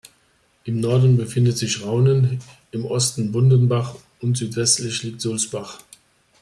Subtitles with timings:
[0.63, 2.39] Im Norden befindet sich Rhaunen,
[2.71, 5.77] im Osten Bundenbach und südwestlich liegt Sulzbach.